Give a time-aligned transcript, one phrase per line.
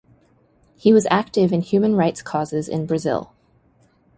[0.77, 3.33] He was active in human rights causes in Brazil.